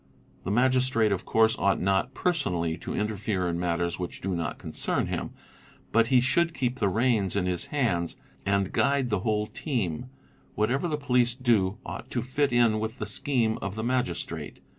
'The 0.45 0.49
Magistrate 0.49 1.11
of 1.11 1.25
course 1.25 1.55
ought 1.59 1.79
not 1.79 2.15
personally 2.15 2.75
to 2.75 2.95
interfere 2.95 3.47
in 3.47 3.59
matters 3.59 3.99
which 3.99 4.19
do 4.19 4.35
not 4.35 4.57
concern 4.57 5.05
him; 5.05 5.29
but 5.91 6.07
he 6.07 6.19
should 6.19 6.55
keep 6.55 6.77
the 6.79 6.89
reins 6.89 7.35
in 7.35 7.45
his 7.45 7.65
hands 7.67 8.15
and 8.43 8.71
guide 8.73 9.11
the 9.11 9.19
whole 9.19 9.45
team; 9.45 10.07
whatever 10.55 10.87
the 10.87 10.97
police 10.97 11.35
do 11.35 11.77
ought 11.85 12.09
to 12.09 12.23
fit 12.23 12.51
in 12.51 12.79
with 12.79 12.97
the 12.97 13.05
scheme 13.05 13.59
of 13.61 13.75
the 13.75 13.83
Magistrate. 13.83 14.59